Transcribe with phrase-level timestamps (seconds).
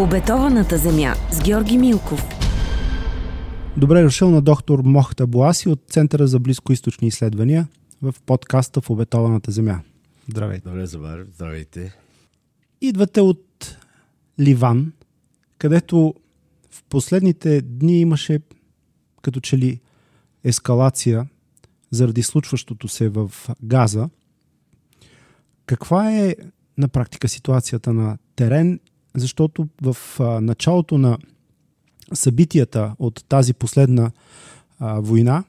[0.00, 2.24] обетованата земя с Георги Милков.
[3.76, 7.68] Добре дошъл на доктор Мохта Буаси от Центъра за близкоисточни изследвания
[8.02, 9.80] в подкаста в обетованата земя.
[10.28, 10.68] Здравейте.
[10.68, 11.96] Добре, Забар, здравейте.
[12.80, 13.76] Идвате от
[14.40, 14.92] Ливан,
[15.58, 16.14] където
[16.70, 18.40] в последните дни имаше
[19.22, 19.80] като че ли
[20.44, 21.28] ескалация
[21.90, 23.30] заради случващото се в
[23.62, 24.08] Газа.
[25.66, 26.36] Каква е
[26.78, 28.80] на практика ситуацията на терен
[29.14, 31.18] защото в а, началото на
[32.12, 34.10] събитията от тази последна
[34.78, 35.44] а, война,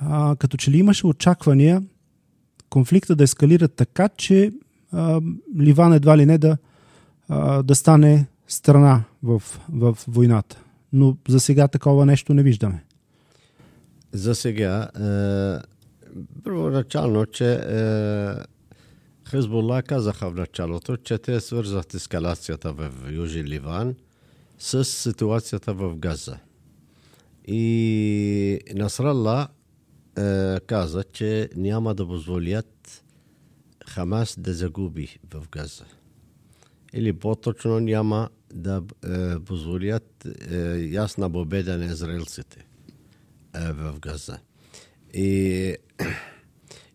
[0.00, 1.82] а, като че ли имаше очаквания
[2.70, 4.52] конфликта да ескалира така, че
[4.92, 5.20] а,
[5.58, 6.56] Ливан едва ли не да,
[7.28, 10.62] а, да стане страна в, в войната.
[10.92, 12.84] Но за сега такова нещо не виждаме.
[14.12, 15.00] За сега, е,
[16.44, 17.58] първоначално, че е,
[19.30, 23.96] Хезболла казаха в началото, че те свързват ескалацията в Южен Ливан
[24.58, 26.38] с ситуацията в Газа.
[27.46, 29.48] И Насралла
[30.18, 33.04] е, каза, че няма да позволят
[33.86, 35.84] Хамас да загуби в Газа.
[36.92, 42.66] Или по-точно няма да е, позволят е, ясна победа на израелците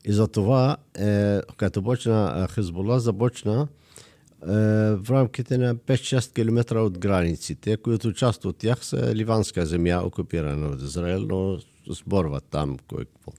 [0.05, 3.67] е, и затова, е, като почна Хезбола, започна
[4.43, 4.47] е,
[4.95, 10.67] в рамките на 5-6 км от границите, които част от тях са ливанска земя, окупирана
[10.67, 13.31] от Израел, но сборват там кой какво.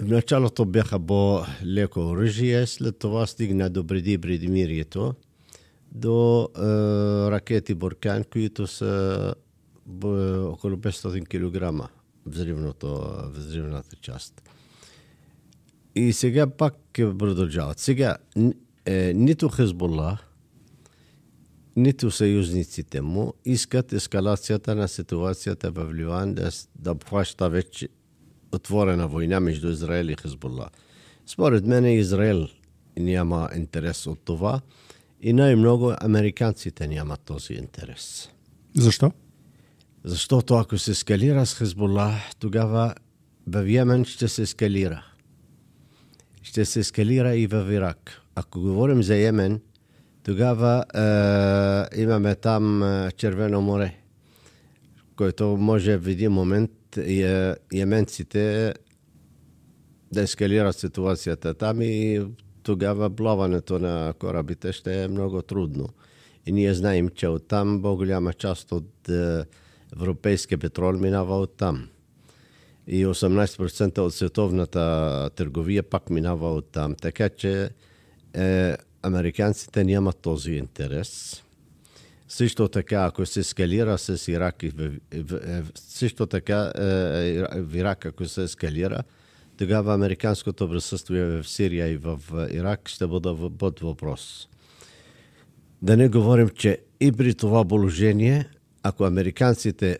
[0.00, 5.14] В началото бяха по-леко оръжие, след това стигна до преди Бредимирието,
[5.92, 6.60] до е,
[7.30, 9.34] ракети Буркан, които са
[9.88, 10.06] е,
[10.38, 11.88] около 500 кг
[12.26, 14.42] взривната част.
[15.94, 17.78] И сега пак продължават.
[17.78, 18.16] Сега
[18.86, 20.18] е, нито Хезболла,
[21.76, 27.88] нито съюзниците му искат ескалацията на ситуацията в Ливан да, да обхваща вече
[28.52, 30.68] отворена война между Израел и Хезболла.
[31.26, 32.48] Според мен Израел
[32.98, 34.60] няма интерес от това
[35.20, 38.30] и най-много американците нямат този интерес.
[38.74, 39.12] Защо?
[40.04, 42.94] Защото ако се ескалира с Хезболла, тогава
[43.46, 45.09] в Йемен ще се ескалира
[46.42, 48.20] ще се ескалира и в Ирак.
[48.34, 49.60] Ако говорим за Йемен,
[50.22, 50.84] тогава
[51.94, 53.94] е, имаме там е, Червено море,
[55.16, 58.74] който може в един момент е, йеменците
[60.12, 62.26] да ескалират ситуацията там и
[62.62, 65.88] тогава плаването на корабите ще е много трудно.
[66.46, 69.44] И ние знаем, че оттам по-голяма част от е,
[69.92, 71.88] европейския петрол минава оттам
[72.92, 76.94] и 18% от световната търговия пак минава от там.
[76.94, 77.70] Така че
[78.34, 81.42] е, американците нямат този интерес.
[82.28, 86.82] Също така, ако се скалира с Ирак, в, в, също така е,
[87.62, 89.02] в Ирак, ако се скалира,
[89.58, 92.20] тогава американското присъствие в Сирия и в
[92.52, 94.48] Ирак ще бъде под въпрос.
[95.82, 98.48] Да не говорим, че и при това положение,
[98.82, 99.98] ако американците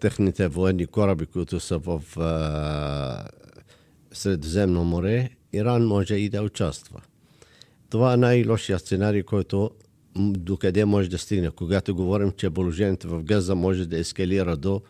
[0.00, 3.28] техните военни кораби, които са в а,
[4.12, 7.00] Средиземно море, Иран може и да участва.
[7.90, 9.70] Това е най-лошия сценарий, който
[10.16, 11.50] докъде може да стигне.
[11.50, 14.82] Когато говорим, че положението в Газа може да ескалира до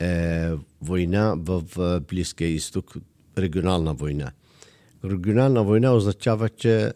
[0.00, 0.50] е,
[0.82, 1.62] война в
[2.00, 2.94] Близкия изток,
[3.38, 4.32] регионална война.
[5.04, 6.92] Регионална война означава, че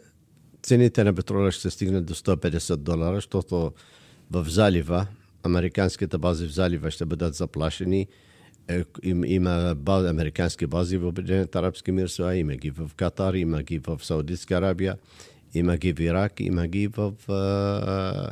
[0.63, 3.71] цените на петрола ще стигнат до 150 долара, защото
[4.31, 5.07] в залива
[5.43, 8.07] американските бази в залива ще бъдат заплашени.
[8.67, 13.99] Е, има американски бази в Обединените арабски мирства, има ги в Катар, има ги в
[14.01, 14.97] Саудитска Арабия,
[15.53, 18.31] има ги в Ирак, има ги в а,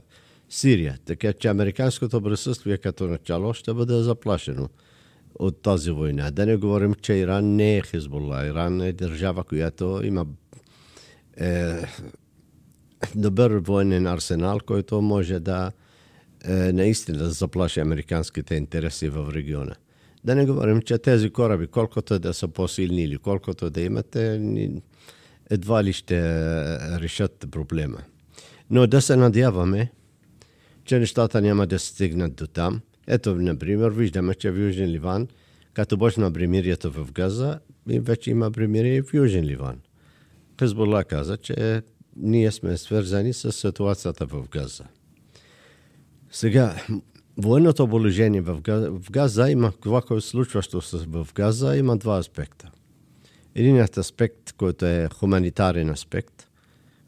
[0.49, 0.97] Сирия.
[1.05, 4.69] Така че американското присъствие като начало ще бъде заплашено
[5.39, 6.31] от тази война.
[6.31, 8.47] Да не говорим, че Иран не е Хизбулла.
[8.47, 10.25] Иран е държава, която има
[11.37, 11.73] е,
[13.15, 15.71] добър военен арсенал, който може да
[16.45, 19.75] е, наистина да заплаши американските интереси в региона.
[20.23, 24.41] Да не говорим, че тези кораби, колкото да са по-силни или колкото да имате,
[25.49, 26.21] едва ли ще
[26.99, 27.97] решат проблема.
[28.69, 29.91] Но да се надяваме,
[30.85, 32.81] че нещата няма да стигнат до там.
[33.07, 35.27] Ето, например, виждаме, че в Южен Ливан,
[35.73, 39.79] като почна премирието в Газа, вече има премирие в Южен Ливан.
[40.59, 41.81] Хезбола каза, че
[42.15, 44.83] ние сме свързани с ситуацията в Газа.
[46.37, 46.75] Сега,
[47.37, 52.17] военното положение в Газа, в Газа има това, което е случващо в Газа, има два
[52.17, 52.69] аспекта.
[53.55, 56.47] Единият аспект, който е хуманитарен аспект,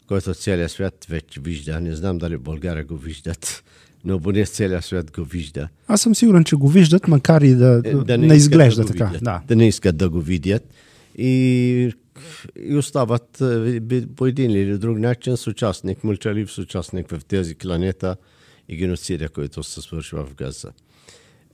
[0.08, 1.80] който целият свят вече вижда.
[1.80, 3.64] Не знам дали България го виждат,
[4.06, 5.68] но поне целият свят го вижда.
[5.88, 8.88] Аз съм сигурен, че го виждат, макар и да, Е, да не, искат изглежда да
[8.88, 9.06] така.
[9.06, 9.24] видят.
[9.24, 9.42] Да.
[9.48, 10.64] да не искат да го видят.
[11.18, 11.94] И,
[12.60, 13.82] и остават е,
[14.16, 18.16] по един или друг начин съучастник, мълчалив съучастник в тези кланета
[18.70, 20.72] и геноцида, който се свършва в Газа.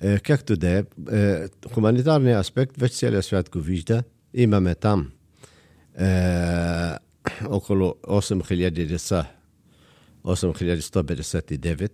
[0.02, 4.04] Е, както да е, е, хуманитарният аспект вече целият свят го вижда.
[4.34, 5.12] Имаме там
[6.00, 6.06] е,
[7.50, 9.32] около 8000 деца,
[10.24, 11.92] 8159.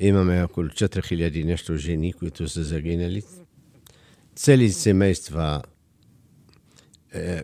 [0.00, 3.22] Имаме около 4000 нещо жени, които са загинали.
[4.36, 5.62] Цели семейства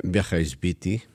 [0.05, 1.06] бяха избити,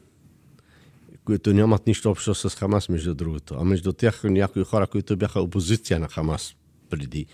[1.29, 3.55] които нямат нищо общо с Хамас, между другото.
[3.59, 6.55] А между тях някои хора, които бяха опозиция на Хамас
[6.89, 7.25] преди.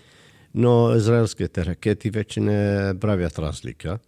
[0.54, 3.98] Но израелските ракети вече не правят разлика.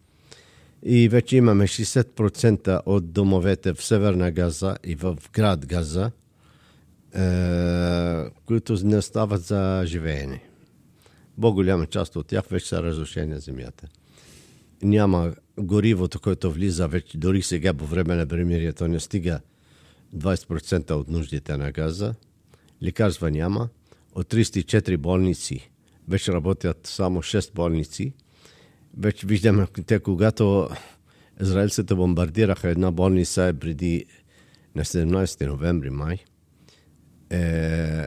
[0.83, 6.11] И вече имаме 60% от домовете в Северна Газа и в град Газа,
[7.15, 10.43] е, които не стават за живеене.
[11.41, 13.89] По-голяма част от тях вече са разрушени на земята.
[14.83, 19.41] Няма горивото, което влиза вече, дори сега по време на премирието не стига
[20.17, 22.15] 20% от нуждите на газа.
[22.83, 23.69] Лекарства няма.
[24.15, 25.71] От 34 болници
[26.09, 28.13] вече работят само 6 болници.
[28.99, 30.69] Вече виждаме, те когато
[31.41, 34.05] израелците бомбардираха една болница преди
[34.75, 36.19] на 17 ноември, май,
[37.31, 38.07] е,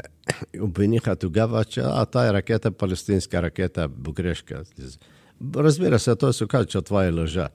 [0.62, 4.64] обвиниха тогава, че а, тая ракета е палестинска ракета, грешка.
[5.56, 7.50] Разбира се, той се каза, че това е лъжа.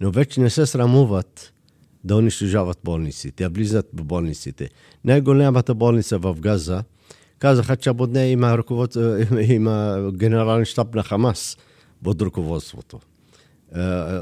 [0.00, 1.52] Но вече не се срамуват
[2.04, 4.70] да унищожават болниците, да влизат в болниците.
[5.04, 6.84] Най-голямата болница в Газа
[7.38, 8.64] казаха, че под нея има,
[9.48, 11.58] има генерален щаб на Хамас
[12.04, 13.00] под ръководството.
[13.74, 13.78] Е,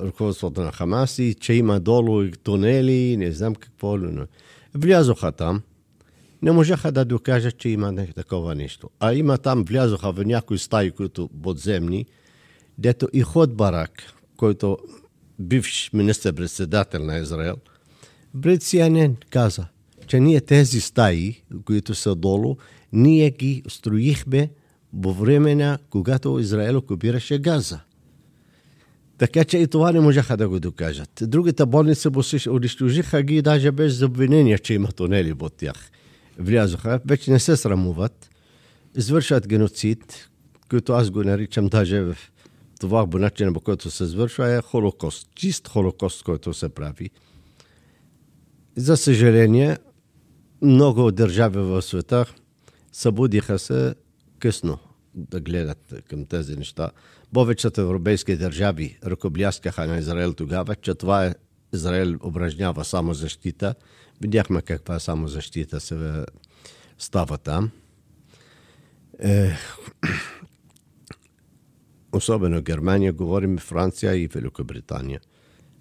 [0.06, 3.98] ръководството на Хамас и че има долу тунели, не знам какво.
[4.74, 5.62] Влязоха там,
[6.42, 8.90] не можаха да докажат, че има такова нещо.
[9.00, 12.06] А има там, влязоха в някои стаи, които подземни,
[12.78, 14.02] дето и ход барак,
[14.36, 14.78] който
[15.38, 17.56] бивш министър-председател на Израел,
[18.42, 18.62] пред
[19.30, 19.66] каза,
[20.06, 22.56] че ние тези стаи, които са долу,
[22.92, 24.50] ние ги строихме
[25.02, 27.80] по време на когато Израел окупираше Газа.
[29.18, 31.10] Така че и това не можаха да го докажат.
[31.22, 32.08] Другите болници
[32.48, 35.90] унищожиха ги даже без обвинения, че има тунели под тях.
[36.38, 38.30] Влязоха, вече не се срамуват,
[38.96, 40.28] извършват геноцид,
[40.70, 42.16] който аз го наричам даже в
[42.80, 45.28] това по начина, по който се извършва, е холокост.
[45.34, 47.10] Чист холокост, който се прави.
[48.76, 49.78] За съжаление,
[50.62, 52.26] много държави в света
[52.92, 53.94] събудиха се
[54.38, 54.78] късно
[55.14, 56.90] да гледат към тези неща.
[57.32, 61.34] Повечето европейски държави ръкобляскаха на Израел тогава, че това е
[61.74, 63.74] Израел упражнява само защита.
[64.20, 66.24] Видяхме каква само защита се
[66.98, 67.70] става там.
[69.22, 69.52] Е,
[72.16, 75.20] особено Германия, говорим Франция и Великобритания.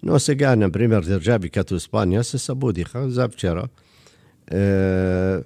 [0.02, 3.68] Но сега, например, държави като Испания се събудиха за вчера.
[4.50, 5.38] Е,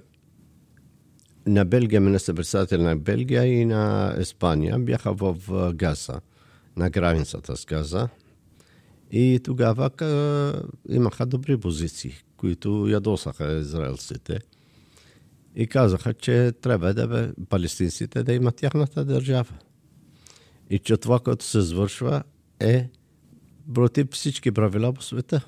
[1.45, 6.21] на Белгия, министър-председател на Белгия и на Испания бяха в а, Газа,
[6.77, 8.09] на границата с Газа.
[9.11, 14.39] И тогава ка, имаха добри позиции, които ядосаха израелците.
[15.55, 19.53] И казаха, че трябва да бе, палестинците да имат тяхната държава.
[20.71, 22.23] И че това, което се извършва,
[22.59, 22.89] е
[23.73, 25.45] против всички правила по света.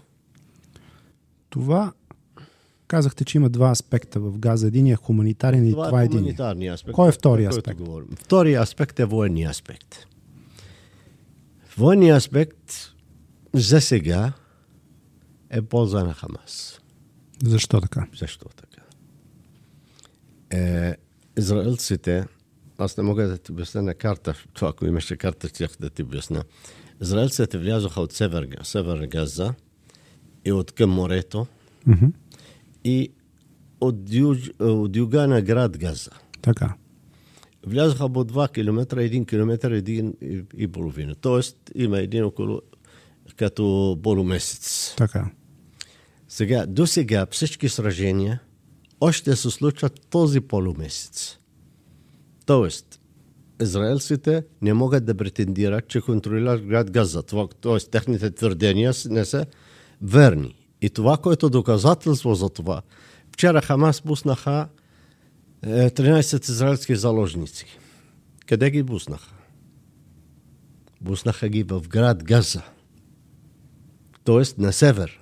[1.50, 1.94] Това
[2.88, 4.68] казахте, че има два аспекта в Газа.
[4.68, 6.74] Единият е хуманитарен и това, Това е е един.
[6.74, 6.96] аспект.
[6.96, 7.80] Кой е който аспект?
[8.20, 10.06] Втория аспект е военния аспект.
[11.78, 12.74] Военният аспект
[13.54, 14.34] за сега
[15.50, 16.82] е полза на Хамас.
[17.44, 18.08] Защо така?
[18.20, 18.82] Защо така?
[20.50, 20.96] Е,
[21.38, 22.26] израелците,
[22.78, 26.04] аз не мога да ти обясня на карта, това ако имаше карта, щях да ти
[26.04, 26.44] обясня.
[27.02, 29.54] Израелците влязоха от север, север Газа
[30.46, 31.48] и от към морето
[31.88, 32.06] Мгм.
[32.84, 33.12] и
[33.82, 36.12] от, юж, от юга на град Газа.
[36.42, 36.76] Така.
[37.68, 41.16] Влязоха по 2 км, 1 км, 1 и, и половина.
[41.16, 42.62] Тоест има един около
[43.36, 44.94] като полумесец.
[44.98, 45.32] Така.
[46.28, 48.40] Сега, до сега всички сражения
[49.02, 51.38] още се случват този полумесец.
[52.46, 53.00] Тоест,
[53.62, 57.24] израелците не могат да претендират, че контролират град Газа.
[57.62, 59.46] Тоест, техните твърдения не са
[60.02, 60.56] верни.
[60.82, 62.82] И това, което е доказателство за това,
[63.32, 64.68] вчера Хамас пуснаха
[65.62, 67.66] е, 13 израелски заложници.
[68.46, 69.34] Къде ги пуснаха?
[71.06, 72.62] Пуснаха ги в град Газа.
[74.24, 75.20] Тоест на север.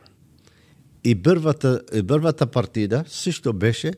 [1.03, 3.93] И първата, и първата партида също беше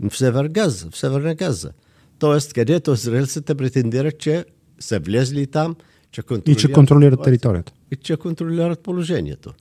[0.00, 1.72] в Север Газа, в Северна Газа.
[2.18, 4.44] Тоест, където израелците претендират, че
[4.80, 5.76] са влезли там,
[6.10, 7.72] че И че контролират територията.
[7.90, 9.52] И че контролират положението.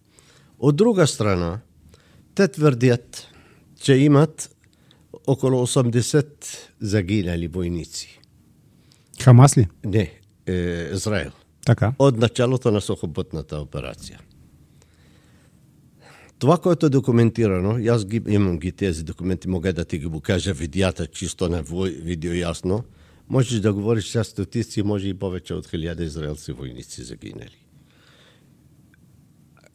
[0.59, 1.59] От друга страна,
[2.35, 3.27] те твърдят,
[3.81, 4.55] че имат
[5.27, 6.27] около 80
[6.79, 8.19] загинали войници.
[9.21, 9.67] Хамас ли?
[9.85, 10.13] Не,
[10.45, 10.53] е,
[10.93, 11.31] Израел.
[11.65, 11.93] Така.
[11.99, 14.19] От началото на сухопътната операция.
[16.39, 20.09] Това, което е документирано, и аз ги, имам ги тези документи, мога да ти ги
[20.09, 21.63] покажа видеята чисто на
[22.01, 22.83] видео ясно,
[23.29, 27.65] можеш да говориш с стотици, може и повече от хиляда израелци войници загинали.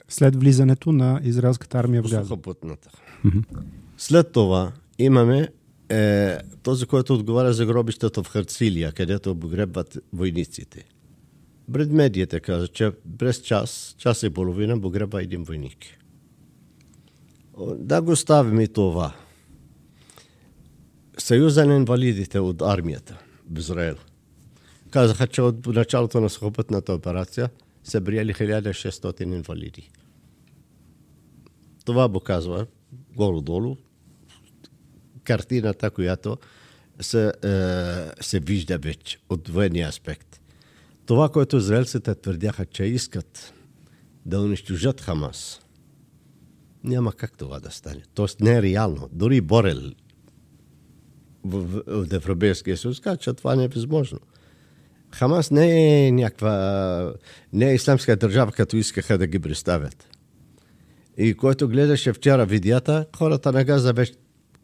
[0.09, 2.23] След влизането на израелската армия в Газа.
[2.23, 2.90] Сухопътната.
[3.99, 5.49] След това имаме
[5.88, 10.85] е, този, който отговаря за гробището в Харцилия, където обгребват войниците.
[11.73, 15.78] Пред медията каза, че през час, час и половина погреба един войник.
[17.76, 19.14] Да го ставим и това.
[21.18, 23.18] Съюза на инвалидите от армията
[23.50, 23.97] в Израел
[24.92, 27.50] казаха, че от началото на сухопътната операция
[27.85, 29.90] са приели 1600 инвалиди.
[31.85, 32.66] Това показва
[33.16, 33.76] горе-долу
[35.25, 36.38] картината, която
[37.00, 40.40] се, е, се вижда вече от военния аспект.
[41.06, 43.52] Това, което израелците твърдяха, че искат
[44.26, 45.61] да унищожат Хамас,
[46.85, 48.03] няма как това да стане.
[48.15, 49.09] Тоест не е реално.
[49.12, 49.81] Дори Борел
[51.45, 54.19] в, в, в Европейския съюз каза, че това не е възможно.
[55.15, 57.15] Хамас не е някаква...
[57.53, 60.09] не е исламска държава, като искаха да ги представят.
[61.17, 64.12] И който гледаше вчера видеята, хората на Газа вече,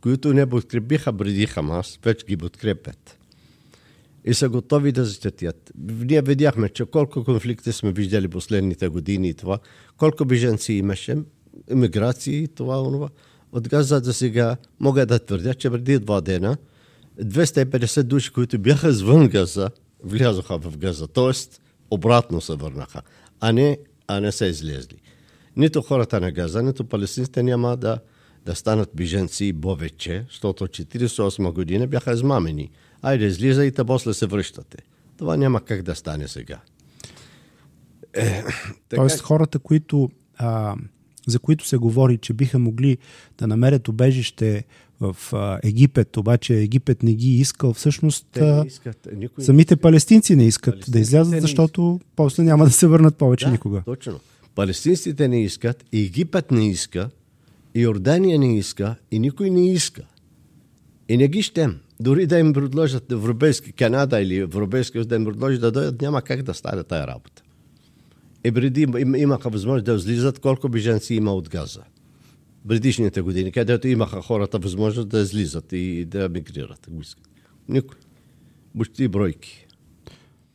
[0.01, 3.19] които не подкрепиха преди Хамас, вече ги подкрепят.
[4.25, 5.73] И са готови да защитят.
[5.79, 9.59] Ние видяхме, че колко конфликти сме виждали последните години и това,
[9.97, 11.17] колко беженци имаше,
[11.71, 13.09] иммиграции, това, онова.
[13.53, 16.57] От Газа за сега мога да твърдя, че преди два дена
[17.23, 19.71] 250 души, които бяха звън Газа,
[20.05, 21.07] влязоха в Газа.
[21.07, 21.61] Тоест,
[21.91, 23.03] обратно се върнаха,
[23.41, 24.97] а не, а не са излезли.
[25.57, 27.99] Нито хората на Газа, нито палестинците няма да,
[28.47, 32.71] да станат беженци повече, защото 48 година бяха измамени.
[33.03, 34.79] Айде, излизайте, после се връщате.
[35.17, 36.61] Това няма как да стане сега.
[38.12, 38.43] Е,
[38.88, 39.03] така...
[39.03, 40.75] Тоест хората, които, а,
[41.28, 42.99] за които се говори, че биха могли
[43.38, 44.64] да намерят убежище
[45.00, 45.16] в
[45.62, 49.80] Египет, обаче Египет не ги искал, всъщност Те искат, никой самите иска.
[49.80, 53.82] палестинци не искат Палестинците да излязат, защото после няма да се върнат повече Да, никога.
[53.85, 54.20] точно.
[54.54, 57.11] Палестинците не искат, Египет не иска,
[57.75, 60.02] Йордания не иска, и никой не иска.
[61.08, 61.78] И не ги щем.
[62.00, 66.42] Дори да им предложат Европейски, Канада или Европейски да им предложат да дойдат, няма как
[66.42, 67.42] да стане тая работа.
[68.49, 71.81] Им, имаха възможност да излизат колко беженци има от Газа.
[72.69, 76.88] Предишните години, където имаха хората възможност да излизат и да мигрират.
[77.69, 77.97] Никой.
[78.78, 79.67] Почти бройки.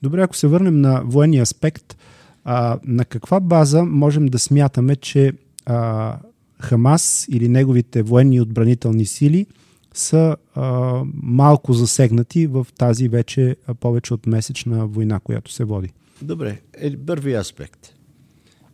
[0.02, 1.98] Добре, ако се върнем на военния аспект,
[2.44, 5.34] а, на каква база можем да смятаме, че
[5.66, 6.18] а,
[6.60, 9.46] Хамас или неговите военни отбранителни сили
[9.94, 15.90] са а, малко засегнати в тази вече повече от месечна война, която се води?
[16.22, 17.94] Добре, е, първи аспект.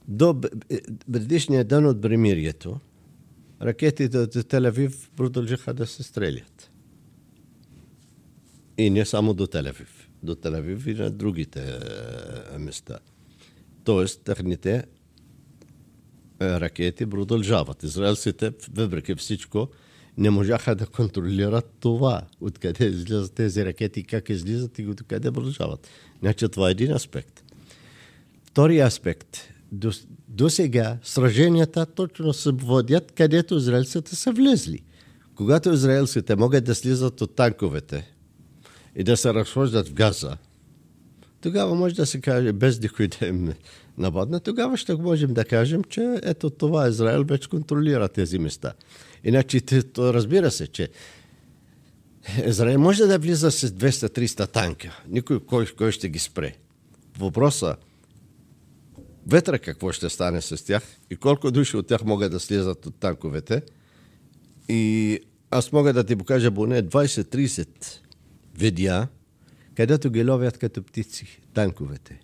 [0.07, 0.79] До е,
[1.11, 2.79] предишния ден от премирието,
[3.61, 6.71] ракетите от Тель-Авив продължиха да се стрелят.
[8.77, 9.87] И не само до Тель-Авив.
[10.23, 11.79] До Тель-Авив и на другите
[12.53, 12.99] е, места.
[13.83, 17.83] Тоест, техните е, ракети продължават.
[17.83, 19.69] Израелците, въпреки всичко,
[20.19, 22.21] не можаха да контролират това.
[22.41, 25.87] Откъде излизат тези ракети, как излизат и откъде продължават.
[26.19, 27.43] Значи това е един аспект.
[28.45, 29.37] Втори аспект.
[29.71, 29.91] До,
[30.27, 34.83] до сега сраженията точно се водят където израелците са влезли.
[35.35, 38.13] Когато израелците могат да слизат от танковете
[38.95, 40.37] и да се разхождат в Газа,
[41.41, 43.53] тогава може да се каже, без никой да им
[43.97, 48.73] нападне, тогава ще можем да кажем, че ето това Израел вече контролира тези места.
[49.23, 49.61] Иначе,
[49.97, 50.89] разбира се, че
[52.45, 55.03] Израел може да влиза с 200-300 танка.
[55.07, 56.55] Никой кой, кой ще ги спре.
[57.17, 57.75] Въпроса
[59.27, 62.95] вътре какво ще стане с тях и колко души от тях могат да слизат от
[62.95, 63.61] танковете.
[64.69, 65.19] И
[65.51, 67.67] аз мога да ти покажа поне 20-30
[68.57, 69.07] видеа,
[69.75, 72.19] където ги ловят като птици танковете.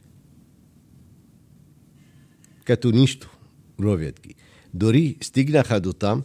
[2.63, 3.37] Като нищо
[3.83, 4.35] ловят ги.
[4.73, 6.23] Дори стигнаха до там,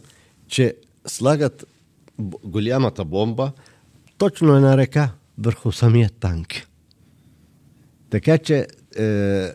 [0.51, 0.75] че
[1.07, 1.65] слагат
[2.43, 3.51] голямата бомба
[4.17, 6.67] точно на река върху самия танк.
[8.09, 8.67] Така че
[8.97, 9.49] е,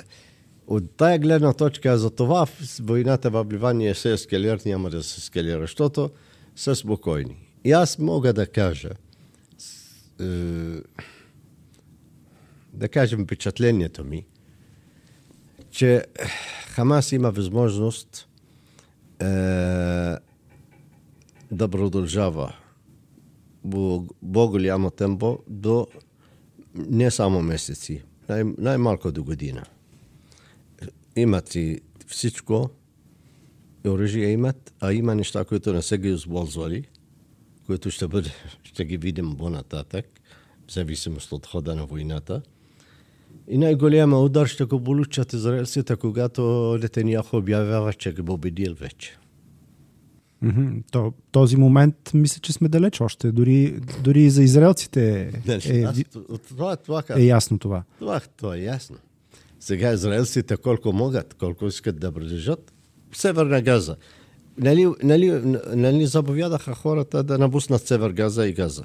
[0.67, 2.47] От тая гледна точка, за това
[2.81, 6.11] войната в Ливан не се ескалира, няма да се ескалира, защото
[6.57, 7.37] са спокойни.
[7.65, 8.91] И аз мога да кажа,
[10.21, 10.25] е,
[12.73, 14.27] да кажем впечатлението ми,
[15.71, 16.05] че
[16.69, 18.29] Хамас има възможност
[19.21, 20.17] е,
[21.51, 22.55] да продължава
[24.33, 25.87] по-голямо темпо до
[26.75, 29.65] не само месеци, най- най-малко до година.
[31.17, 32.71] Имат и всичко,
[33.87, 36.85] оръжие имат, а има неща, които не са ги използвали,
[37.67, 38.31] които ще, бъде,
[38.63, 40.21] ще ги видим по-нататък,
[40.69, 42.43] в зависимост от хода на войната.
[43.49, 46.43] И най-голяма удар ще го получат израелците, когато
[46.83, 49.19] Летеняхо обявява, че ги победил вече.
[50.91, 53.33] То, този момент мисля, че сме далеч още.
[53.33, 56.05] Дори, дори и за израелците е, Аз, е,
[56.49, 57.83] това, това, е ясно това.
[57.99, 58.97] това, това е ясно.
[59.61, 62.73] Сега израелците колко могат, колко искат да продължат.
[63.13, 63.97] Северна Газа.
[64.59, 68.85] Нали, нали, нали заповядаха хората да напуснат Север Газа и Газа.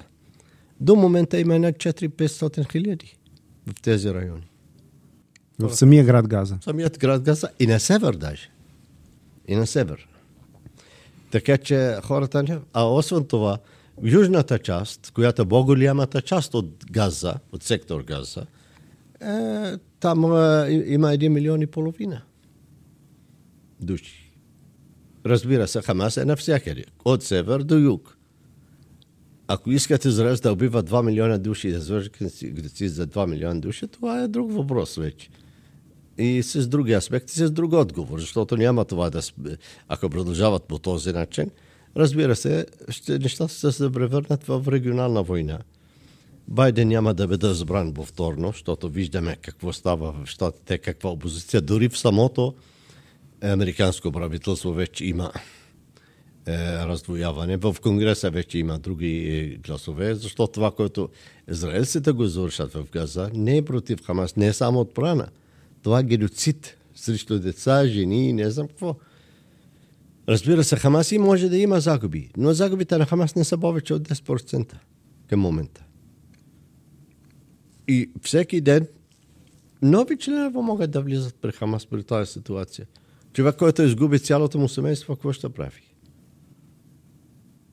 [0.80, 3.18] До момента има над 4-500 хиляди
[3.68, 4.52] в тези райони.
[5.60, 6.58] В самия град Газа.
[6.62, 8.50] Самият град Газа и на север даже.
[9.48, 10.08] И на север.
[11.32, 12.60] Така че хората не...
[12.74, 13.58] А освен това,
[14.04, 18.46] южната част, която е по-голямата част от Газа, от сектор Газа,
[19.22, 22.22] е, там е, има един милион и половина
[23.80, 24.32] души.
[25.26, 26.84] Разбира се, Хамас е навсякъде.
[27.06, 28.18] От север до юг.
[29.48, 33.60] Ако искате Израел да убива 2 милиона души и да свържат греци за 2 милиона
[33.60, 35.30] души, това е друг въпрос вече.
[36.22, 39.22] И с други аспекти, с друг отговор, защото няма това да...
[39.88, 41.52] Ако продължават по този начин,
[41.98, 45.60] разбира се, ще, нещата ще се превърнат в регионална война.
[46.48, 51.62] Байден няма да бъде избран повторно, защото виждаме какво става в щатите, каква опозиция.
[51.62, 52.56] Дори в самото
[53.42, 55.32] американско правителство вече има
[56.46, 57.58] е, раздвояване.
[57.58, 61.10] В Конгреса вече има други е, гласове, защото това, което
[61.52, 65.28] израелците го извършат в Газа, не е против Хамас, не е само отбрана.
[65.84, 68.96] Това е геноцид срещу деца, жени и не знам какво.
[70.30, 73.94] Разбира се, Хамас и може да има загуби, но загубите на Хамас не са повече
[73.94, 74.74] от 10%
[75.28, 75.84] към момента.
[77.88, 78.88] И всеки ден
[79.82, 82.88] нови членове могат да влизат при Хамас при тази ситуация.
[83.34, 85.82] Човек, който изгуби цялото му семейство, какво ще прави?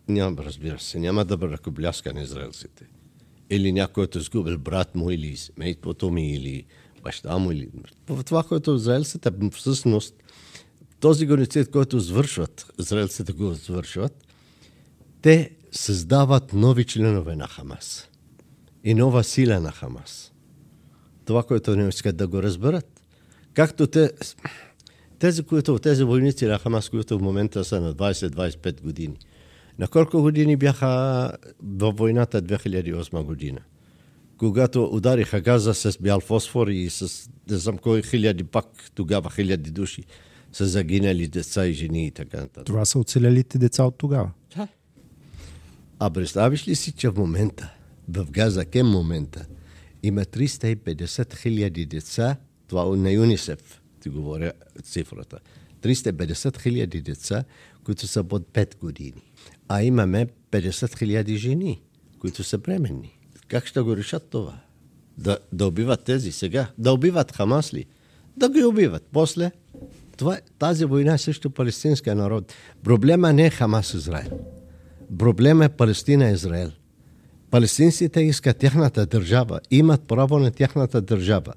[0.09, 2.87] Няма, разбира се, няма да ръкобляска на израелците.
[3.51, 6.65] Или някой, който изгубил брат му, или семейството ми, или
[7.09, 7.69] баща му, или...
[8.09, 10.15] В това, което израелците, всъщност,
[11.01, 14.13] този геноцид, който извършват, израелците го извършват,
[15.23, 18.09] те създават нови членове на Хамас.
[18.85, 20.33] И нова сила на Хамас.
[21.25, 23.03] Това, което не искат да го разберат.
[23.55, 24.13] Както те,
[25.19, 29.17] тези, които, тези войници на Хамас, които в момента са на 20-25 години,
[29.79, 33.61] на колко години бяха във войната 2008 година?
[34.39, 39.71] Когато удариха Газа с бял фосфор и с не знам кой хиляди пак, тогава хиляди
[39.71, 40.05] души
[40.53, 42.67] са загинали деца и жени и така нататък.
[42.67, 44.31] Това са оцелелите деца от тогава.
[45.99, 47.75] А представиш ли си, че в момента,
[48.09, 49.47] в Газа към момента,
[50.03, 52.37] има 350 хиляди деца,
[52.69, 55.39] това на ЮНИСЕФ, ти говоря цифрата,
[55.83, 57.45] 350 хиляди деца,
[57.85, 59.33] които са под 5 години.
[59.69, 61.83] А имаме 50 хиляди жени,
[62.19, 63.18] които са бременни.
[63.49, 64.55] Как ще го решат това?
[65.19, 66.67] Да, да убиват тези сега?
[66.79, 67.87] Да убиват Хамас ли?
[68.37, 69.09] Да ги убиват.
[69.13, 69.51] После,
[70.17, 72.53] това, тази война е също палестинския народ.
[72.85, 74.31] Проблема не е Хамас Израел.
[75.19, 76.71] Проблема е Палестина Израел.
[77.51, 81.53] Палестинците искат тяхната държава, имат право на тяхната държава.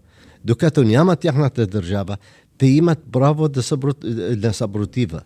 [0.45, 2.17] Докато няма тяхната държава,
[2.57, 3.97] те имат право да, събрут,
[4.35, 5.21] да съпротива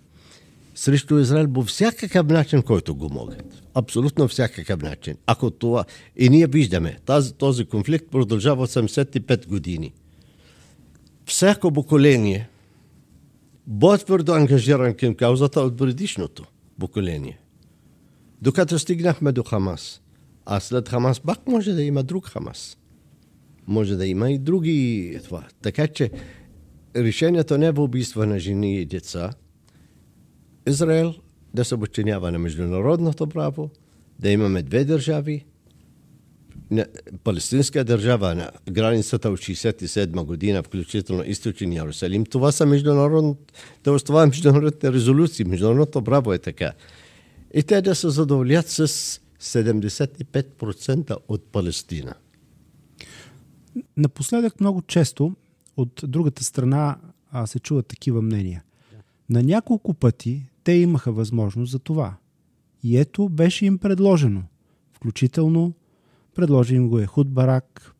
[0.75, 3.43] срещу Израел по всякакъв начин, който го могат.
[3.73, 5.15] Абсолютно всякакъв начин.
[5.25, 5.85] Ако това...
[6.15, 9.93] И ние виждаме, тази, този конфликт продължава 85 години.
[11.25, 12.49] Всяко поколение
[13.79, 16.43] по-твърдо ангажиран към каузата от предишното
[16.79, 17.39] поколение.
[18.41, 20.01] Докато стигнахме до Хамас.
[20.45, 22.77] А след Хамас пак може да има друг Хамас.
[23.67, 25.43] Може да има и други това.
[25.61, 26.11] Така че
[26.95, 29.31] решението не е в убийства на жени и деца.
[30.67, 31.13] Израел
[31.53, 33.69] да се подчинява на международното право,
[34.19, 35.45] да имаме две държави,
[37.23, 43.35] палестинска държава на границата от 67 година, включително източен Иерусалим, това са международни,
[43.83, 46.73] това е международните резолюции, международното право е така.
[47.53, 48.87] И те да се задоволят с
[49.41, 52.13] 75% от Палестина.
[53.97, 55.35] Напоследък много често
[55.77, 56.97] от другата страна
[57.31, 58.63] а, се чуват такива мнения.
[59.29, 62.13] На няколко пъти те имаха възможност за това.
[62.83, 64.43] И ето беше им предложено.
[64.93, 65.73] Включително
[66.35, 67.93] предложи им го Ехуд Барак,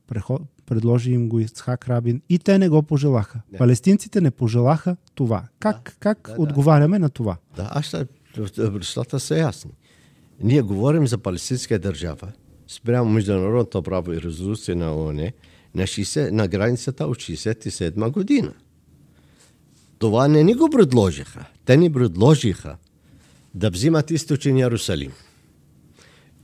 [0.66, 3.42] предложи им го Ицхак Рабин и те не го пожелаха.
[3.52, 3.58] Не.
[3.58, 5.44] Палестинците не пожелаха това.
[5.60, 6.42] Как, Да, как да, да.
[6.42, 7.38] отговаряме на това?
[7.56, 8.08] Да, аз ще,
[8.72, 9.72] нещата са ясни.
[10.44, 12.32] Ние говорим за палестинска държава
[12.68, 15.32] спрямо международното право и резолюция на ООН
[15.76, 18.54] на, 60, на границата от 67 година.
[20.00, 21.46] Това не ни го предложиха.
[21.66, 22.76] Те ни предложиха
[23.54, 25.12] да взимат източен Ярусалим.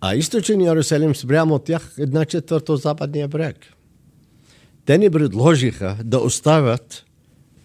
[0.02, 3.58] А източен Ярусалим спрямо от тях една четвърта от западния бряг.
[4.86, 7.06] Те ни предложиха да оставят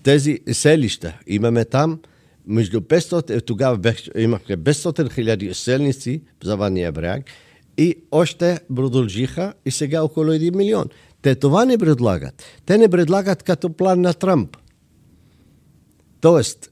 [0.03, 1.18] тези селища.
[1.27, 2.01] Имаме там
[2.46, 7.25] между 500, е, тогава имахме 500 хиляди селници в Западния бряг
[7.79, 10.85] и още продължиха и сега около 1 милион.
[11.22, 12.42] Те това не предлагат.
[12.66, 14.57] Те не предлагат като план на Трамп.
[16.26, 16.70] Тоест,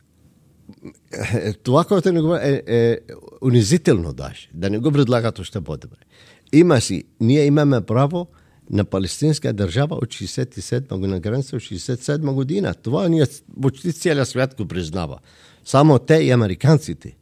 [1.63, 2.99] това, което не говоря, е, е
[3.43, 4.51] унизително даже.
[4.55, 5.97] Да не го предлагат още по-добре.
[6.53, 8.27] Има си, ние имаме право
[8.71, 12.75] на палестинска държава от 67 година, граница от 67 година.
[12.75, 13.27] Това ние
[13.63, 15.19] почти целият свят го признава.
[15.65, 17.17] Само те и американците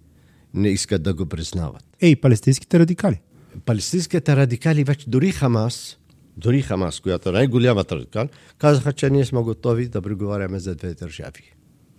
[0.54, 1.84] не искат да го признават.
[2.00, 3.20] Ей, палестинските радикали.
[3.64, 5.98] Палестинските радикали вече, дори Хамас,
[6.36, 10.94] дори Хамас, която е най-голямата радикал, казаха, че ние сме готови да преговаряме за две
[10.94, 11.54] държави.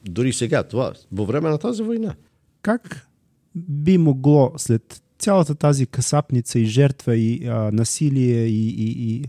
[0.09, 2.15] Дори сега, това, по време на тази война.
[2.61, 3.07] Как
[3.55, 9.23] би могло след цялата тази касапница и жертва и а, насилие и, и, и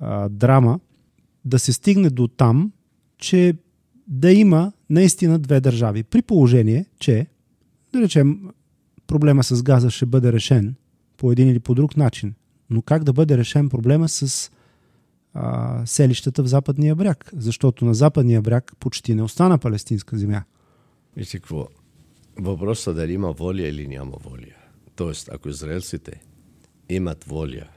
[0.00, 0.80] а, драма
[1.44, 2.72] да се стигне до там,
[3.18, 3.54] че
[4.08, 6.02] да има наистина две държави.
[6.02, 7.26] При положение, че,
[7.92, 8.40] да речем,
[9.06, 10.74] проблема с газа ще бъде решен
[11.16, 12.34] по един или по друг начин.
[12.70, 14.50] Но как да бъде решен проблема с
[15.34, 17.30] а, селищата в Западния бряг?
[17.36, 20.44] Защото на Западния бряг почти не остана палестинска земя.
[21.16, 21.68] Вижте какво,
[22.38, 24.54] въпросът е дали има воля или няма воля.
[24.96, 26.20] Тоест, ако израелците
[26.88, 27.68] имат воля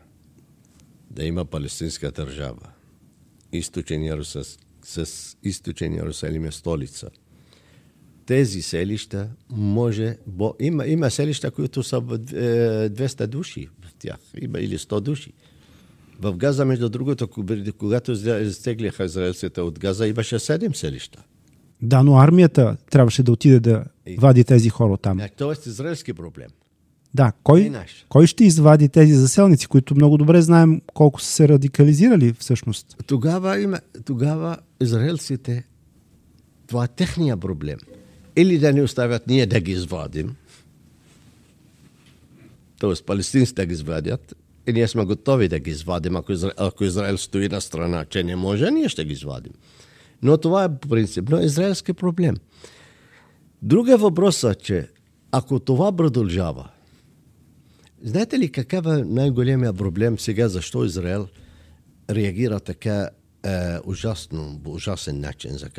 [1.12, 2.70] да има палестинска държава,
[3.52, 7.10] източен Ярусалим, с източен Ярусалим е столица,
[8.26, 10.18] тези селища може...
[10.28, 15.00] Бо, има, има селища, които са в, е, 200 души в тях, има или 100
[15.00, 15.34] души.
[16.20, 17.28] В Газа, между другото,
[17.78, 21.24] когато изтегляха израелците от Газа, имаше 7 селища.
[21.82, 25.20] Да, но армията трябваше да отиде да И- вади тези хора там.
[25.20, 26.48] Е, Тоест, израелски проблем.
[27.14, 27.72] Да, кой,
[28.10, 32.96] кой ще извади тези заселници, които много добре знаем колко са се радикализирали всъщност?
[33.08, 35.64] Тогава, има, тогава израелците,
[36.68, 37.78] това е техния проблем.
[38.36, 40.36] Или да ни оставят ние да ги извадим,
[42.80, 43.04] т.е.
[43.06, 44.36] палестинците да ги извадят,
[44.68, 48.24] и ние сме готови да ги извадим, ако Израел, ако Израел стои на страна, че
[48.24, 49.54] не може, ние ще ги извадим.
[50.22, 52.36] Но това е принципно израелски проблем.
[53.62, 54.90] Друга въпрос е, че
[55.32, 56.70] ако това продължава,
[58.04, 61.28] знаете ли какъв е най-големия проблем сега, защо Израел
[62.10, 63.10] реагира така
[63.44, 65.70] е, ужасно, по ужасен начин за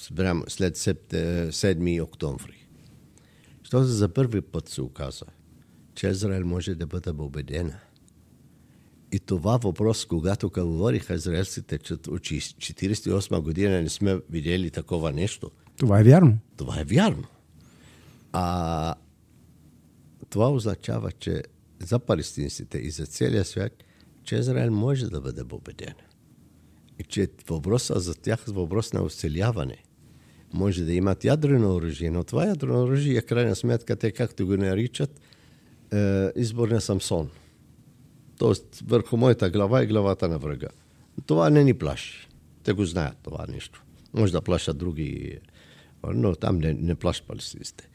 [0.00, 2.66] спрямо след сеп- е, 7 октомври?
[3.62, 5.24] Защото за първи път се оказа,
[5.94, 7.78] че Израел може да бъде победена.
[9.12, 15.50] И това въпрос, когато говориха израелците, че от 48 година не сме видели такова нещо,
[15.76, 16.38] Това е вярно.
[16.56, 17.24] това е вярно.
[18.32, 18.94] А
[20.30, 21.42] това означава, че
[21.82, 23.72] за палестинците и за целия свят,
[24.24, 25.94] че Израел може да бъде победен.
[26.98, 29.76] И че въпросът за тях е въпрос на оцеляване.
[30.52, 35.20] Може да имат ядрено оръжие, но това ядрено оръжие крайна сметка, те както го наричат,
[35.92, 37.30] е, избор на Самсон.
[38.38, 40.68] Тоест, върху моята глава и главата на врага.
[41.26, 42.28] Това не ни плаши.
[42.62, 43.84] Те го знаят това нещо.
[44.14, 45.38] Може да плашат други,
[46.14, 47.88] но там не, не плашат палестинците.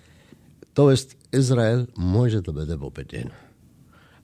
[0.73, 3.29] Тоест, Израел може да бъде победен.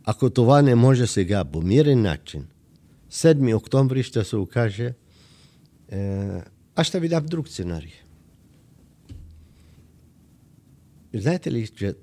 [0.03, 2.47] Ако това не може сега по мирен начин,
[3.11, 4.93] 7 октомври ще се окаже,
[5.91, 6.41] е,
[6.75, 7.93] аз ще ви дам друг сценарий.
[11.13, 11.93] Знаете ли, че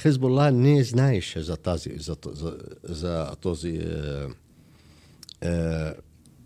[0.00, 4.26] Хезбола не знаеше за, тази, за, за, за този е,
[5.48, 5.92] е,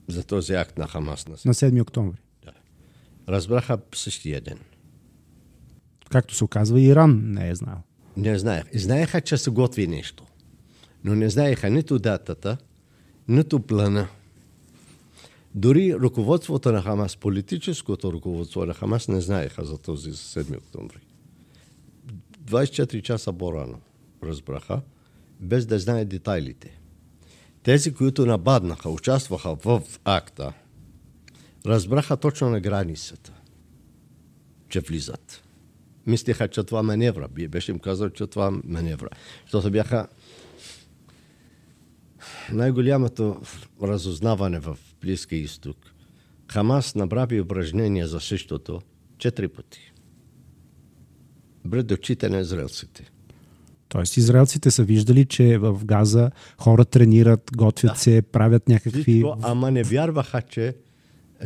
[0.09, 1.29] за този акт на Хамас.
[1.29, 2.19] На На 7 октомври.
[3.29, 4.59] Разбраха същия ден.
[6.11, 7.83] Както се оказва, Иран не е знал.
[8.17, 8.69] Не знаеха.
[8.75, 10.25] Знаеха, че се готви нещо.
[11.05, 12.57] Но не знаеха нито датата,
[13.29, 14.09] нито плана.
[15.55, 21.04] Дори ръководството на Хамас, политическото ръководство на Хамас не знаеха за този 7 октомври.
[22.47, 23.81] 24 часа по-рано
[24.23, 24.81] разбраха,
[25.41, 26.79] без да знаят детайлите.
[27.63, 30.53] Тези, които нападнаха, участваха в акта,
[31.67, 33.33] разбраха точно на границата,
[34.69, 35.43] че влизат.
[36.07, 37.29] Мислиха, че това маневра.
[37.29, 39.09] Беше им казал, че това маневра.
[39.43, 40.07] Защото бяха
[42.53, 43.41] най-голямото
[43.83, 45.77] разузнаване в Близкия изток.
[46.53, 48.83] Хамас направи упражнения за същото
[49.19, 49.94] четири пъти.
[51.71, 53.11] Пред очите на израелците.
[53.89, 57.99] Тоест, израелците са виждали, че в Газа хора тренират, готвят да.
[57.99, 59.03] се, правят някакви...
[59.03, 60.75] Всичко, ама не вярваха, че...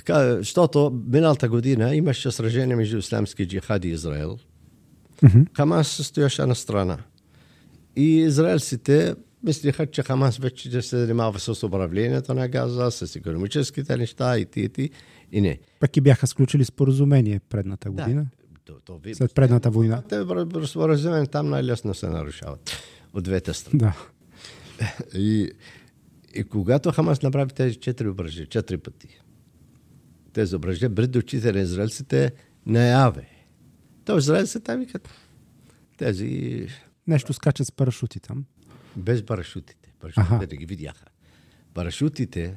[0.09, 4.39] Защото миналата година имаше сражение между исламски джихад и Израел.
[5.23, 5.57] Mm-hmm.
[5.57, 6.99] Хамас стояше на страна.
[7.97, 13.97] И израелците мислиха, че Хамас вече ще се занимава с управлението на Газа, с економическите
[13.97, 14.91] неща и ти, и ти.
[15.33, 15.59] И не.
[15.81, 18.23] Пък и бяха сключили споразумение предната година.
[18.23, 18.38] Да.
[18.69, 20.03] То, то, ви, След предната война.
[20.03, 20.25] Те
[20.67, 22.71] споразумения там най-лесно се нарушават.
[23.13, 23.79] От двете страни.
[23.79, 23.97] Да.
[25.15, 25.51] И,
[26.35, 29.21] и когато Хамас направи тези четири ображения, четири пъти,
[30.33, 32.33] тези ображения, пред очите на израелците
[32.67, 33.29] наяве.
[34.05, 35.09] То израелците викат,
[35.97, 36.67] тези...
[37.07, 38.45] Нещо скачат с парашути там.
[38.97, 39.95] Без парашутите.
[40.01, 40.47] Парашутите ага.
[40.47, 41.05] да ги видяха.
[41.75, 42.57] Парашутите,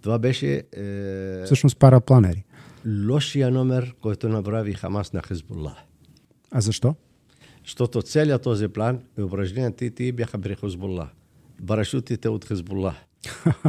[0.00, 0.64] това беше...
[0.72, 1.42] Е...
[1.44, 2.44] Всъщност парапланери.
[2.86, 5.76] Лошия номер, който направи Хамас на Хезболла.
[6.50, 6.94] А защо?
[7.64, 11.08] Защото целият този план и упражненията ти бяха при Хезболла.
[11.66, 12.94] Парашутите от Хезболла.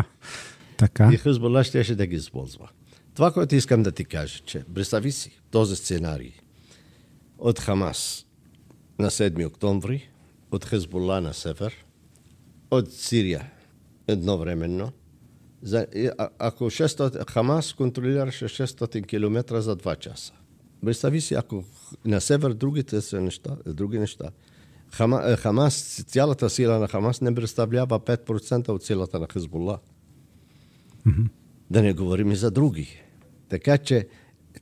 [0.77, 1.09] така.
[1.13, 2.69] И Хезболла щеше да ги използва.
[3.13, 6.31] Това, което искам да ти кажа, че представи си този сценарий
[7.37, 8.25] от Хамас
[8.99, 10.09] на 7 октомври,
[10.51, 11.85] от Хезбола на север,
[12.71, 13.51] от Сирия
[14.07, 14.91] едновременно.
[16.39, 20.33] Ако 600, Хамас контролираше 600 км за 2 часа.
[20.85, 21.63] Представи си, ако
[22.05, 24.29] на север другите са неща, други неща.
[24.91, 29.79] Хама, е, Хамас, цялата сила на Хамас не представлява 5% от силата на Хезбола.
[31.07, 31.29] Mm-hmm.
[31.69, 33.01] Да не говорим и за други.
[33.49, 34.07] Така че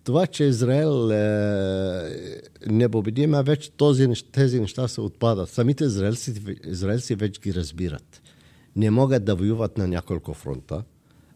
[0.04, 5.50] това, че Израел е непобедим, вече този, тези неща се отпадат.
[5.50, 6.34] Самите израелци,
[6.66, 8.22] израелци вече ги разбират.
[8.76, 10.84] Не могат да воюват на няколко фронта,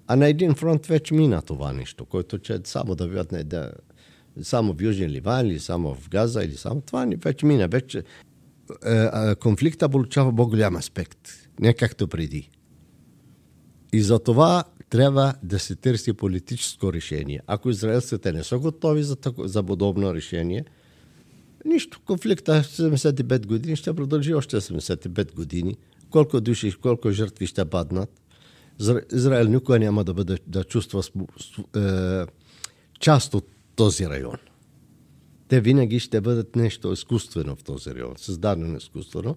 [0.07, 3.71] а на един фронт вече мина това нещо, който че само да воюват на да,
[4.41, 7.67] само в Южен Ливан или само в Газа или само това вече мина.
[7.67, 8.03] Вече
[8.85, 12.49] е, конфликта получава по-голям аспект, не както преди.
[13.93, 17.41] И за това трябва да се търси политическо решение.
[17.47, 20.65] Ако израелците не са готови за, тако, за подобно решение,
[21.65, 21.99] нищо.
[22.05, 25.77] Конфликта 75 години ще продължи още 75 години.
[26.09, 28.26] Колко души, колко жертви ще паднат.
[29.13, 31.03] Израел никога няма да, бъде, да чувства
[31.75, 32.25] е,
[32.99, 34.37] част от този район.
[35.47, 39.35] Те винаги ще бъдат нещо изкуствено в този район, създадено изкуствено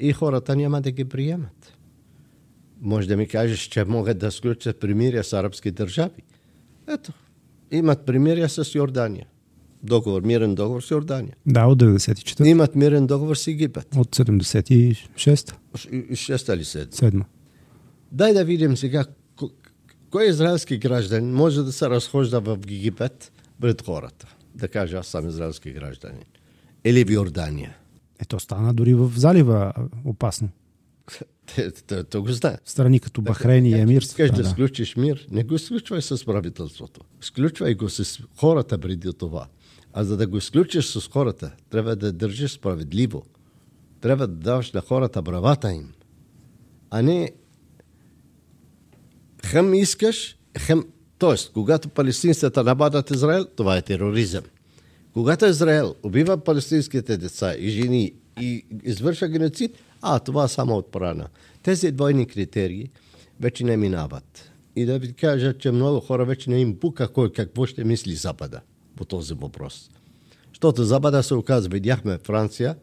[0.00, 1.72] и хората няма да ги приемат.
[2.80, 6.22] Може да ми кажеш, че могат да сключат примирия с арабски държави.
[6.88, 7.12] Ето,
[7.70, 9.26] имат примирия с Йордания.
[9.82, 11.36] Договор, мирен договор с Йордания.
[11.46, 13.86] Да, от 94 Имат мирен договор с Египет.
[13.96, 17.24] От 76 6 или 7 7
[18.12, 19.04] Дай да видим сега
[20.10, 24.36] кой израелски граждан може да се разхожда в Египет пред хората.
[24.54, 26.24] Да каже, аз съм израелски гражданин.
[26.84, 27.76] Или в Йордания.
[28.20, 29.72] Ето стана дори в залива
[30.04, 30.48] опасно.
[32.10, 32.58] То го знае.
[32.64, 34.02] Страни като Бахрейн и Емир.
[34.02, 37.00] Искаш да, да сключиш мир, не го сключвай с правителството.
[37.20, 39.46] Сключвай го с хората преди това.
[39.92, 43.22] А за да го изключиш с хората, трябва да държиш справедливо.
[44.00, 45.92] Трябва да даваш на хората правата им.
[46.90, 47.32] А не
[49.50, 50.84] хем искаш, хем...
[51.18, 54.44] Тоест, когато палестинците нападат Израел, това е тероризъм.
[55.12, 61.28] Когато Израел убива палестинските деца и жени и извършва геноцид, а това е само отбрана.
[61.62, 62.90] Тези двойни критерии
[63.40, 64.50] вече не минават.
[64.76, 68.14] И да ви кажа, че много хора вече не им пука кой какво ще мисли
[68.14, 68.60] Запада
[68.96, 69.90] по този въпрос.
[70.48, 72.76] Защото Запада се оказва, видяхме Франция,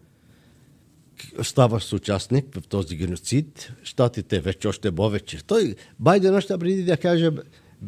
[1.41, 5.43] става участник в този геноцид, щатите вече още повече.
[5.45, 7.31] Той, Байден още преди да каже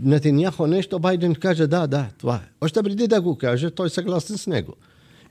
[0.04, 2.50] Нетеняхо нещо, Байден каже да, да, това е.
[2.62, 4.74] Още преди да го каже, той съгласен с него.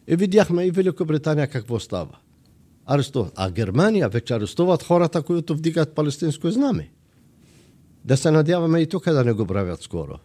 [0.09, 2.17] И видяхме и Великобритания какво става
[2.87, 3.33] арестуват.
[3.37, 6.91] А Германия вече арестуват хората, които вдигат палестинско знаме.
[8.05, 10.19] Да се надяваме и тук да не го правят скоро.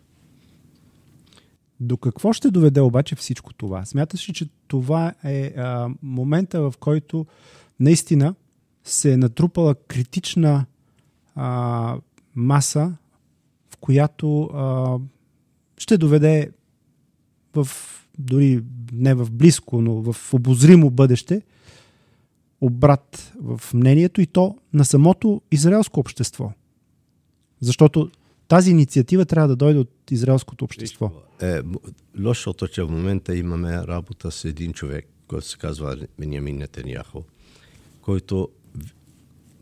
[1.80, 3.86] До какво ще доведе обаче всичко това?
[3.86, 7.26] Смяташ ли, че това е а, момента, в който
[7.80, 8.36] наистина
[8.84, 10.65] се е натрупала критична
[11.36, 11.98] а,
[12.36, 12.94] маса,
[13.70, 14.98] в която а,
[15.78, 16.52] ще доведе
[17.56, 17.68] в
[18.20, 18.63] дори
[18.94, 21.42] не в близко, но в обозримо бъдеще
[22.62, 26.52] обрат в мнението и то на самото израелско общество.
[27.62, 28.12] Защото
[28.49, 31.12] тази инициатива трябва да дойде от израелското общество.
[31.41, 31.62] Е,
[32.19, 37.23] лошото, че в момента имаме работа с един човек, който се казва Бенямин Нетаняхо,
[38.01, 38.49] който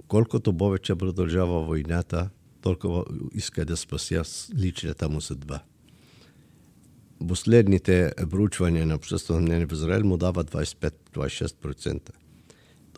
[0.08, 2.30] колкото повече продължава войната,
[2.62, 4.23] толкова иска да спася
[4.56, 5.60] личната му съдба.
[7.28, 12.10] Последните проучвания на обществено мнение в Израел му дава 25-26%.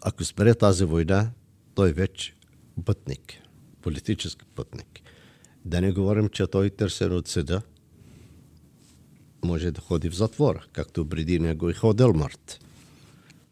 [0.02, 1.32] Ако спре тази война,
[1.76, 2.36] той вече
[2.86, 3.34] пътник,
[3.82, 5.02] политически пътник.
[5.66, 7.62] Да не говорим, че той търсен от съда,
[9.46, 12.60] може да ходи в затвора, както преди него и ходил Март.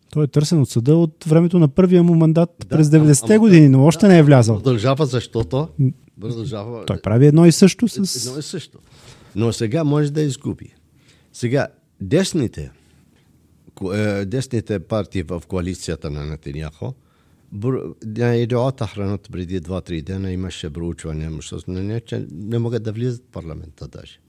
[0.09, 3.33] Той е търсен от съда от времето на първия му мандат Да, през ама- 90-те
[3.33, 4.55] ама- години, но още не е влязал.
[4.55, 5.69] Продължава, защото
[6.21, 6.85] продължава.
[6.85, 8.27] Той прави едно и също с...
[8.27, 8.79] Едно е също.
[9.35, 10.73] Но сега може да изгуби.
[11.33, 11.67] Сега,
[12.01, 12.71] десните,
[13.93, 16.93] е, десните партии в коалицията на Нетаняхо,
[17.51, 22.91] бр- на идеята хранат преди 2-3 дена имаше проучване, защото не, че не могат да
[22.91, 24.19] влизат в парламента даже.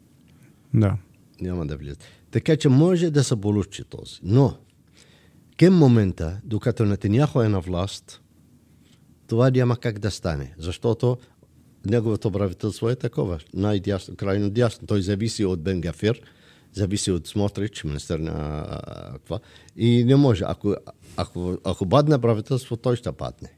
[0.75, 0.97] Да.
[1.41, 2.05] Няма да влизат.
[2.31, 4.21] Така че може да се получи този.
[4.23, 4.57] Но,
[5.59, 8.23] към момента, докато Нетаняхо е на власт,
[9.27, 10.55] това няма как да стане.
[10.59, 11.19] Защото
[11.87, 13.39] неговото правителство е такова.
[13.55, 14.87] Най-дясно, крайно дясно.
[14.87, 16.21] Той зависи от Бенгафир,
[16.79, 18.35] зависи от Смотрич, министър на
[19.31, 19.39] а.
[19.77, 20.45] И не може.
[20.47, 20.77] Ако,
[21.17, 23.49] ако, ако падне правителство, той ще падне.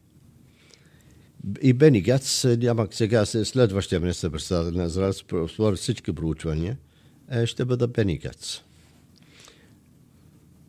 [1.62, 5.12] И Бени Гац няма сега се- следващия министър председател на Израел,
[5.48, 6.76] според всички проучвания,
[7.30, 8.58] е, ще бъде Бени Гац.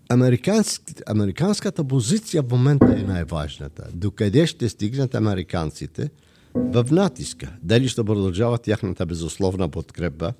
[0.10, 3.88] Американск, американската позиция в момента е най-важната.
[3.94, 6.10] Докъде ще стигнат американците
[6.56, 7.54] в натиска?
[7.64, 10.34] Дали ще продължават тяхната безусловна подкрепа?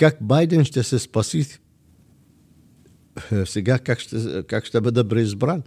[0.00, 1.46] Как Байден ще се спаси
[3.32, 5.62] е, сега как ще, как ще бъде преизбран?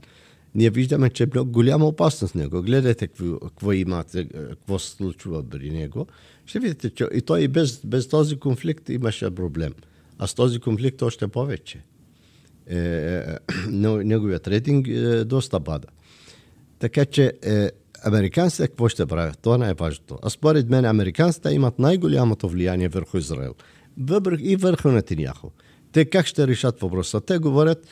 [0.56, 2.62] Ние виждаме, че е много голяма опасност него.
[2.62, 6.08] Гледайте какво, какво имате, е, какво се случва при него.
[6.46, 9.74] Ще видите, че и той и без, без този конфликт имаше проблем.
[10.20, 11.84] А с този конфликт още повече.
[12.68, 13.38] Е, е,
[14.04, 15.88] неговият рейтинг е доста пада.
[16.80, 17.70] Така че е,
[18.04, 19.40] американците какво ще правят?
[19.42, 20.20] Това е важното.
[20.24, 23.56] А според мен американците имат най-голямото влияние върху Израел.
[24.40, 25.52] И върху Нетиняхо.
[25.92, 27.22] Те как ще решат въпроса?
[27.22, 27.88] Те говорят,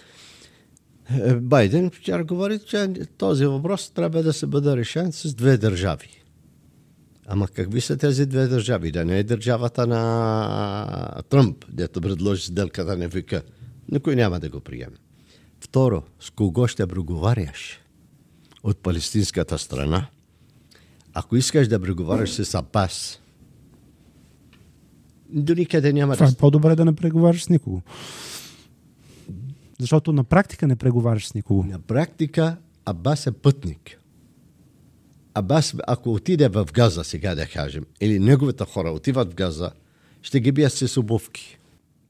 [1.20, 6.22] е, Байден вчера говори, че този въпрос трябва да се бъде решен с две държави.
[7.28, 8.92] Ама какви са тези две държави?
[8.92, 13.42] Да не е държавата на Тръмп, дето предложи сделката на века.
[13.92, 14.98] Никой няма да го приеме.
[15.60, 17.80] Второ, с кого ще преговаряш?
[18.64, 20.08] От палестинската страна.
[21.14, 23.22] Ако искаш да преговаряш с Абас,
[25.32, 27.82] до никъде няма Това е по-добре да не преговаряш с никого.
[29.80, 31.64] Защото на практика не преговаряш с никого.
[31.64, 34.00] На практика Абас е пътник.
[35.34, 39.72] Абас, ако отиде в Газа, сега да кажем, или неговите хора отиват в Газа,
[40.22, 41.58] ще ги бият с обувки.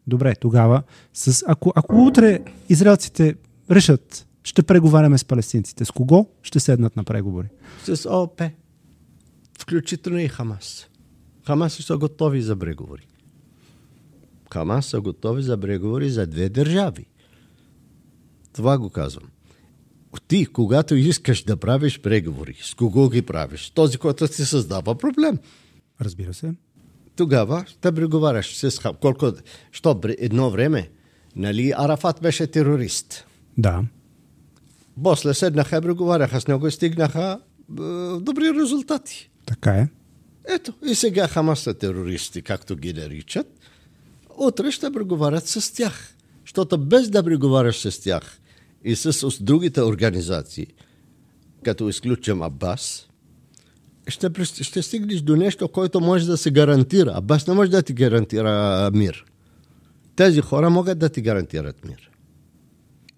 [0.08, 3.36] Добре, тогава, с, ако, ако утре израелците
[3.72, 7.48] решат, ще преговаряме с палестинците, с кого ще седнат на преговори?
[7.84, 8.42] С ООП.
[9.60, 10.88] Включително и Хамас.
[11.48, 13.08] Хамас са готови за преговори.
[14.54, 17.06] Хамас са готови за преговори за две държави.
[18.54, 19.24] Това го казвам.
[20.28, 23.70] Ти, когато искаш да правиш преговори, с кого ги правиш?
[23.70, 25.40] Този, който ти създава проблем.
[26.02, 26.54] Разбира се.
[27.16, 28.96] Тогава ще преговаряш с Хам.
[29.02, 29.32] Колко,
[29.72, 30.90] що едно време,
[31.36, 33.26] нали, Арафат беше терорист.
[33.58, 33.84] Да.
[35.04, 37.74] После седнаха и преговаряха с него и стигнаха е,
[38.20, 39.30] добри резултати.
[39.46, 39.90] Така е.
[40.48, 43.48] Ето, и сега Хамас са терористи, както ги наричат.
[44.38, 46.16] Утре ще преговарят с тях.
[46.46, 48.40] Защото без да преговаряш с тях
[48.84, 50.68] и с, другите организации,
[51.64, 53.08] като изключим Абас,
[54.08, 57.12] ще, ще стигнеш до нещо, което може да се гарантира.
[57.16, 59.26] Абас не може да ти гарантира мир.
[60.16, 62.11] Тези хора могат да ти гарантират мир.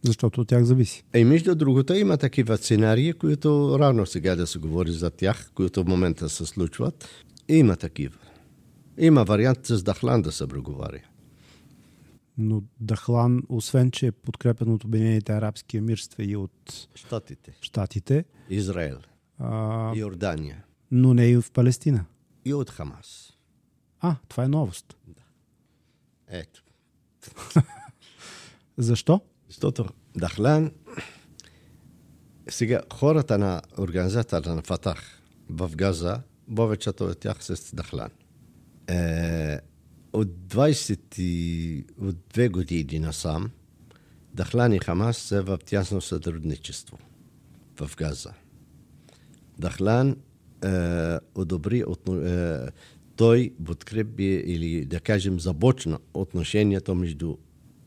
[0.03, 1.03] Защото от тях зависи.
[1.15, 5.83] И между другото има такива сценарии, които рано сега да се говори за тях, които
[5.83, 7.09] в момента се случват.
[7.47, 8.17] Има такива.
[8.97, 11.01] Има вариант с Дахлан да се преговаря.
[12.37, 18.97] Но Дахлан, освен че е подкрепен от Обединените арабски емирства и от Штатите, щатите, Израел,
[19.39, 20.63] а, Йордания
[20.95, 22.05] но не и в Палестина.
[22.45, 23.37] и от Хамас.
[23.99, 24.97] А, това е новост.
[26.27, 26.63] Ето.
[28.77, 29.21] Защо?
[29.53, 29.85] Защото
[30.15, 30.71] Дахлан,
[32.49, 36.21] сега хората на организацията на Фатах в Газа,
[36.55, 38.09] повечето от тях са с Дахлан.
[38.87, 39.59] Е,
[40.13, 43.51] от 20 и- от две години насам,
[44.33, 46.97] Дахлан и Хамас са в тясно сътрудничество
[47.79, 48.31] в Газа.
[49.59, 50.17] Дахлан
[50.63, 52.67] е, одобри, от, е,
[53.15, 57.37] той подкрепи или да кажем започна отношението между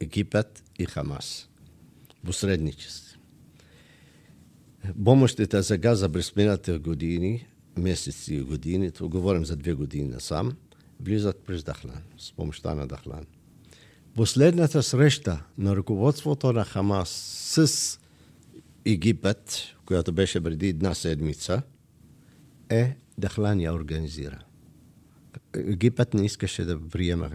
[0.01, 1.49] Египет и Хамас.
[2.27, 3.19] Посредничество.
[5.05, 7.47] Помощите за газа през миналите години,
[7.79, 10.57] месеци и години, то говорим за две години насам,
[11.01, 13.27] влизат през Дахлан, с помощта на Дахлан.
[14.15, 17.99] Последната среща на ръководството на Хамас с
[18.85, 21.63] Египет, която беше преди една седмица,
[22.69, 24.39] е Дахлан я организира.
[25.55, 27.31] Египет не искаше да приема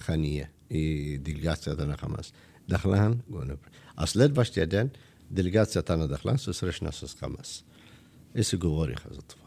[0.00, 2.32] Хания и делегацията на Хамас.
[2.68, 3.76] Дахлан го направи.
[3.96, 4.90] А следващия ден
[5.30, 7.64] делегацията на Дахлан се срещна с Хамас.
[8.34, 9.44] И се говориха за това.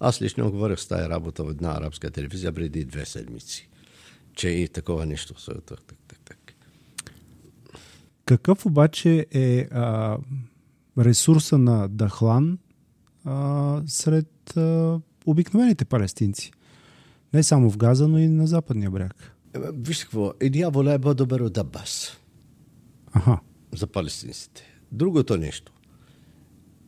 [0.00, 3.68] Аз лично говорих с тази работа в една арабска телевизия преди две седмици,
[4.34, 5.34] че и такова нещо.
[5.34, 6.54] Так, так, так, так.
[8.26, 10.18] Какъв обаче е а,
[10.98, 12.58] ресурса на Дахлан
[13.24, 16.52] а, сред а, обикновените палестинци?
[17.34, 19.32] Не само в Газа, но и на западния бряг.
[19.74, 22.16] Вижте какво, и дявола е по-добър от Абас.
[23.14, 23.38] Аха.
[23.74, 24.62] За палестинците.
[24.92, 25.72] Другото нещо.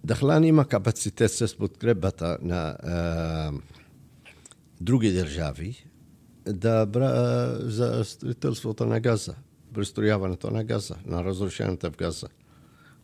[0.04, 3.52] Дахлан има капацитет с подкрепата на а,
[4.80, 5.86] други държави
[6.46, 9.34] да бра, за строителството на газа,
[9.74, 12.28] пристрояването на газа, на разрушената в газа.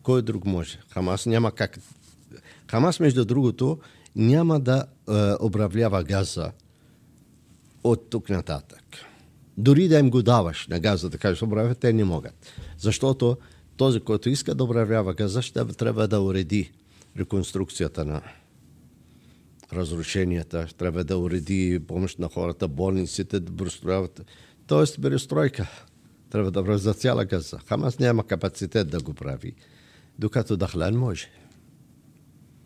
[0.03, 0.79] Кой друг може?
[0.89, 1.79] Хамас няма как.
[2.71, 3.79] Хамас, между другото,
[4.15, 6.51] няма да а, управлява газа
[7.83, 8.83] от тук нататък.
[9.57, 12.33] Дори да им го даваш на газа, да кажеш, управлява, те не могат.
[12.83, 13.37] Защото
[13.77, 16.71] този, който иска да управлява газа, ще трябва да уреди
[17.17, 18.21] реконструкцията на
[19.73, 24.25] разрушенията, трябва да уреди помощ на хората, болниците да прострояват.
[24.67, 25.67] Тоест, перестройка.
[26.29, 27.59] Трябва да прави за цяла газа.
[27.65, 29.53] Хамас няма капацитет да го прави,
[30.19, 31.27] докато Дахлан може.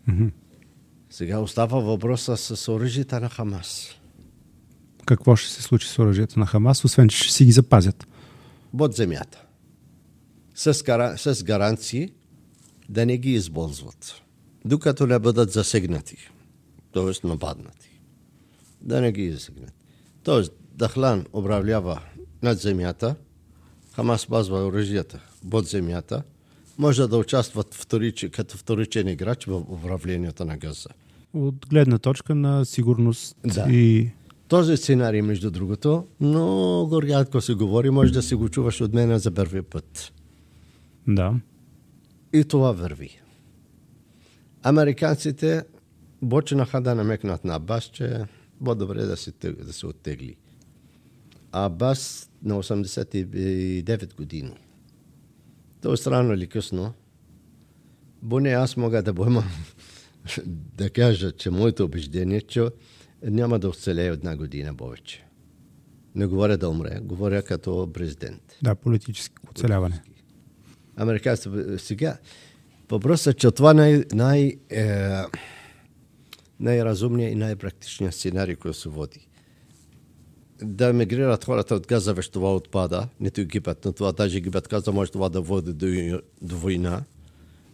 [0.08, 0.30] Mm-hmm.
[1.10, 3.94] Сега остава въпроса с оръжията на Хамас.
[5.06, 8.06] Какво ще се случи с оръжията на Хамас, освен че ще си ги запазят?
[8.78, 9.47] Под земята.
[10.58, 11.18] С, гара...
[11.18, 12.12] с гаранции
[12.88, 14.22] да не ги използват
[14.64, 16.16] докато не бъдат засегнати,
[16.92, 17.26] т.е.
[17.26, 18.00] нападнати.
[18.80, 19.72] Да не ги засегнат.
[20.24, 20.42] Т.е.
[20.74, 22.00] Дахлан управлява
[22.42, 23.14] над земята,
[23.92, 26.22] Хамас пазва оръжията под земята,
[26.78, 30.88] може да участват вторич, като вторичен играч в управлението на газа.
[31.34, 33.66] От гледна точка на сигурност да.
[33.70, 34.10] и...
[34.48, 39.18] Този сценарий, между другото, много рядко се говори, може да си го чуваш от мен
[39.18, 40.12] за първи път.
[41.08, 41.34] Да.
[42.32, 43.20] И това върви.
[44.62, 45.62] Американците
[46.30, 48.24] почнаха да намекнат на Абас, че
[48.64, 50.36] по-добре да се, да се оттегли.
[51.52, 54.56] Абас на 89 години.
[55.80, 56.92] Тоест рано или късно,
[58.28, 59.44] поне аз мога да поемам
[60.76, 62.68] да кажа, че моето убеждение, че
[63.22, 65.24] няма да оцелее една година повече.
[66.14, 68.42] Не говоря да умре, говоря като президент.
[68.62, 70.02] Да, политически оцеляване.
[70.98, 72.18] Американците сега,
[72.90, 75.08] Въпросът е, че това най, най, е,
[76.60, 79.28] най-разумният и най-практичният сценарий, който се води.
[80.62, 83.08] Да мигрират хората от газа, вече това отпада.
[83.20, 87.02] Нито Египет, но това даже Египет каза, може това да води до, до война.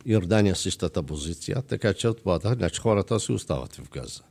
[0.06, 4.22] Йордания същата позиция, така че отпада, значи хората си остават в газа.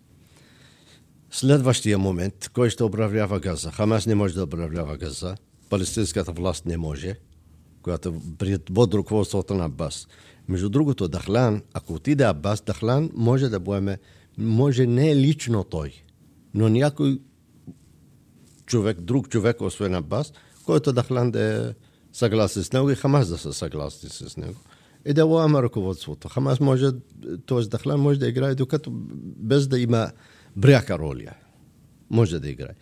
[1.31, 3.71] Следващия момент, кой ще управлява газа?
[3.71, 5.35] Хамас не може да управлява газа,
[5.69, 7.15] палестинската власт не може,
[7.83, 8.21] която
[8.73, 10.07] под ръководството на Абас.
[10.47, 13.97] Между другото, Дахлан, ако отиде Абас, Дахлан може да поеме,
[14.37, 16.03] може не лично той,
[16.53, 17.19] но някой
[18.65, 20.33] човек, друг човек, освен Абас,
[20.65, 21.73] който Дахлан да е
[22.13, 24.59] съгласен с него и Хамас да са съгласни с него.
[25.05, 26.29] И да поема ръководството.
[26.29, 26.91] Хамас може,
[27.47, 27.61] т.е.
[27.61, 28.91] Дахлан може да играе докато
[29.37, 30.11] без да има
[30.55, 31.31] бряка роля.
[32.09, 32.75] Може да играе.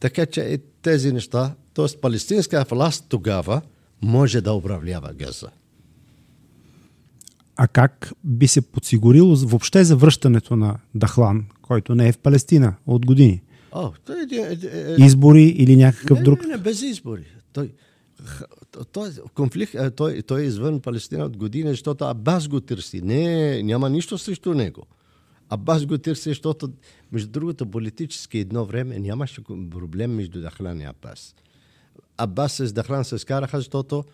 [0.00, 2.00] Така че тези неща, т.е.
[2.00, 3.62] палестинска власт тогава
[4.02, 5.48] може да управлява Газа.
[7.56, 12.74] А как би се подсигурило въобще за връщането на Дахлан, който не е в Палестина
[12.86, 13.42] от години?
[13.72, 14.58] О, той, е, е,
[15.00, 16.42] е, избори или някакъв не, друг?
[16.42, 17.24] Не, не, без избори.
[17.52, 17.72] Той,
[18.92, 23.00] той, конфликт, той, той е извън Палестина от години, защото Абас го търси.
[23.00, 24.86] Не, няма нищо срещу него.
[25.50, 26.72] Абас го търси, защото,
[27.12, 31.34] между другото, политически едно време нямаше проблем между Дахлан и Абас.
[32.48, 34.04] С Дахлан се скараха, защото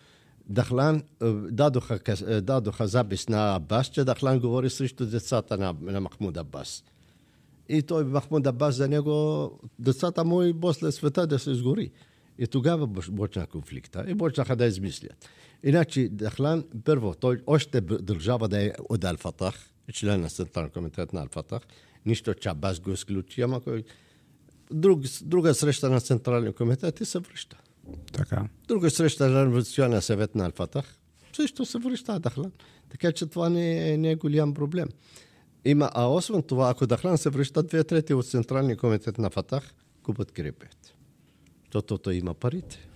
[0.49, 1.03] Дахлан
[1.51, 1.99] дадоха,
[2.41, 6.83] дадоха запис на Абас, че Дахлан говори срещу децата на, на Махмуд Абас.
[7.69, 11.91] И той, Махмуд Абас, за него, децата му и после света да се сгори.
[12.39, 12.87] И тогава
[13.17, 15.29] почна конфликта и почнаха да измислят.
[15.63, 19.55] Иначе Дахлан, първо, той още държава да е от Алфатах,
[19.93, 21.61] член на Централен комитет на Алфатах,
[22.05, 23.61] нищо, че Абас го изключи, ама
[24.71, 27.57] друг, друга среща на Централния комитет и се връща.
[28.11, 28.47] Така.
[28.67, 30.97] Друга среща на Революционния съвет на Алфатах
[31.35, 32.51] също се връща Дахлан.
[32.89, 34.87] Така че това не е, не е голям проблем.
[35.65, 39.73] Има, а освен това, ако Дахлан се връща, две трети от Централния комитет на Фатах
[40.03, 40.95] го подкрепят.
[41.65, 42.87] Защото той има парите.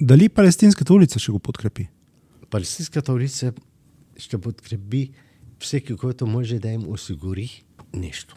[0.00, 1.88] Дали Палестинската улица ще го подкрепи?
[2.50, 3.52] Палестинската улица
[4.16, 5.10] ще подкрепи
[5.58, 7.64] всеки, който може да им осигури
[7.94, 8.36] нещо.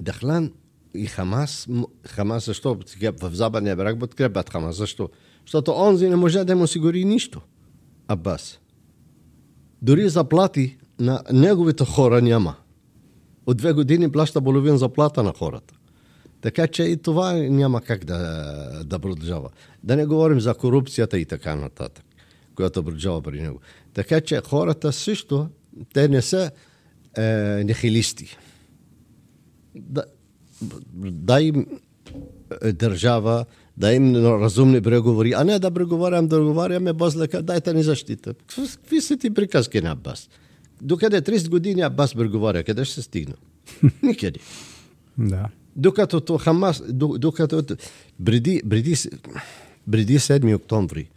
[0.00, 0.52] Дахлан
[0.96, 1.68] и Хамас,
[2.06, 2.78] Хамас защо
[3.22, 4.76] в Западния брак подкрепят Хамас?
[4.76, 5.08] Защо?
[5.46, 7.40] Защото онзи не може да им осигури нищо.
[8.08, 8.60] Абас.
[9.82, 12.54] Дори заплати на неговите хора няма.
[13.46, 15.74] От две години плаща половин заплата на хората.
[16.40, 19.50] Така че и това няма как да, да продължава.
[19.84, 22.04] Да не говорим за корупцията и така нататък,
[22.54, 23.60] която продължава при него.
[23.94, 25.48] Така че хората също,
[25.94, 26.50] те не са
[27.16, 27.22] е,
[27.64, 28.36] нехилисти.
[29.74, 30.04] Да,
[30.94, 31.66] да им
[32.62, 33.44] е, държава,
[33.76, 38.34] да им разумни преговори, а не да преговарям, да преговаряме без лека, дайте ни защита.
[38.56, 40.28] Какви са ти приказки на Абас?
[40.82, 43.34] Докъде 30 години Абас преговаря, къде ще се стигна?
[44.02, 44.38] Никъде.
[45.18, 45.48] Да.
[45.76, 47.62] Докато то Хамас, до- докато
[48.24, 48.96] преди, преди,
[49.90, 51.10] преди 7 октомври,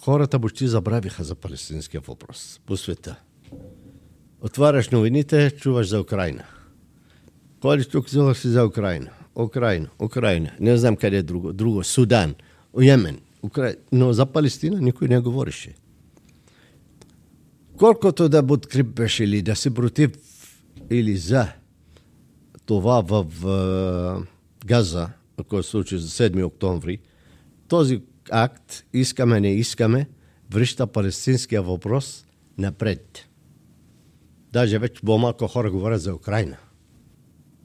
[0.00, 3.16] хората почти забравиха за палестинския въпрос по света.
[4.40, 6.44] Отваряш новините, чуваш за Украина.
[7.62, 9.10] Ходиш тук, чуваш си за Украина.
[9.34, 10.50] Украина, Украина.
[10.60, 11.52] Не знам къде е друго.
[11.52, 11.84] Друго.
[11.84, 12.34] Судан,
[12.80, 13.20] Йемен.
[13.42, 13.76] Украина.
[13.92, 15.74] Но за Палестина никой не говореше.
[17.76, 20.10] Колкото да подкрепеш или да си против
[20.90, 21.48] или за
[22.66, 23.26] това в
[24.66, 25.08] Газа,
[25.48, 26.98] който се случи за 7 октомври,
[27.68, 30.08] този акт, искаме, не искаме,
[30.50, 32.26] връща палестинския въпрос
[32.58, 33.28] напред.
[34.52, 36.56] Даже вече по-малко хора говорят за Украина.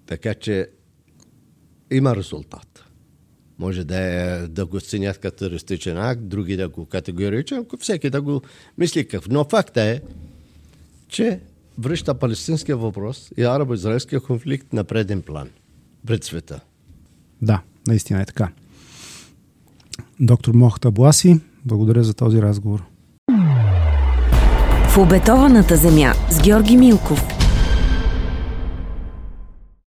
[0.08, 0.70] Така че
[1.92, 2.84] има резултат.
[3.60, 8.22] Може да, е, да го ценят като терористичен акт, други да го категоричен, всеки да
[8.22, 8.42] го
[8.78, 9.30] мисли какъв.
[9.30, 10.02] Но факта е,
[11.08, 11.40] че
[11.78, 15.50] връща палестинския въпрос и арабо-израелския конфликт на преден план
[16.08, 16.60] пред света.
[17.42, 18.52] Да, наистина е така.
[20.20, 22.84] Доктор Мохт Абласи, благодаря за този разговор.
[24.90, 27.37] В обетованата земя с Георги Милков.